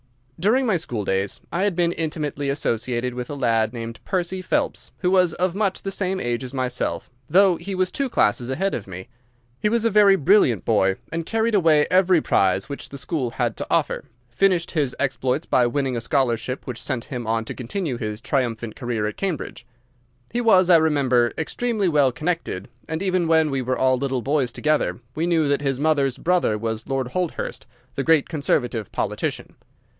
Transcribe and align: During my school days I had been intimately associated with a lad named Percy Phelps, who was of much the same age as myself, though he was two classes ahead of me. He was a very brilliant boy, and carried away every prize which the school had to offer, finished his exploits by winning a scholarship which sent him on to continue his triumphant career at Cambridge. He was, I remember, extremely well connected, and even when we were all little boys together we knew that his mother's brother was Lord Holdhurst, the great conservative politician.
During 0.39 0.65
my 0.65 0.77
school 0.77 1.05
days 1.05 1.39
I 1.51 1.61
had 1.61 1.75
been 1.75 1.91
intimately 1.91 2.49
associated 2.49 3.13
with 3.13 3.29
a 3.29 3.35
lad 3.35 3.71
named 3.73 3.99
Percy 4.03 4.41
Phelps, 4.41 4.91
who 5.01 5.11
was 5.11 5.33
of 5.35 5.53
much 5.53 5.83
the 5.83 5.91
same 5.91 6.19
age 6.19 6.43
as 6.43 6.55
myself, 6.55 7.11
though 7.29 7.57
he 7.57 7.75
was 7.75 7.91
two 7.91 8.09
classes 8.09 8.49
ahead 8.49 8.73
of 8.73 8.87
me. 8.87 9.07
He 9.59 9.69
was 9.69 9.85
a 9.85 9.91
very 9.91 10.15
brilliant 10.15 10.65
boy, 10.65 10.95
and 11.13 11.27
carried 11.27 11.53
away 11.53 11.85
every 11.91 12.19
prize 12.21 12.67
which 12.67 12.89
the 12.89 12.97
school 12.97 13.29
had 13.31 13.55
to 13.57 13.67
offer, 13.69 14.05
finished 14.31 14.71
his 14.71 14.95
exploits 14.99 15.45
by 15.45 15.67
winning 15.67 15.95
a 15.95 16.01
scholarship 16.01 16.65
which 16.65 16.81
sent 16.81 17.05
him 17.13 17.27
on 17.27 17.45
to 17.45 17.53
continue 17.53 17.97
his 17.97 18.19
triumphant 18.21 18.75
career 18.75 19.05
at 19.05 19.17
Cambridge. 19.17 19.67
He 20.33 20.41
was, 20.41 20.71
I 20.71 20.77
remember, 20.77 21.31
extremely 21.37 21.87
well 21.87 22.11
connected, 22.11 22.67
and 22.89 23.03
even 23.03 23.27
when 23.27 23.51
we 23.51 23.61
were 23.61 23.77
all 23.77 23.97
little 23.97 24.23
boys 24.23 24.51
together 24.51 24.99
we 25.13 25.27
knew 25.27 25.47
that 25.47 25.61
his 25.61 25.79
mother's 25.79 26.17
brother 26.17 26.57
was 26.57 26.87
Lord 26.89 27.09
Holdhurst, 27.09 27.67
the 27.93 28.03
great 28.03 28.27
conservative 28.27 28.91
politician. 28.91 29.53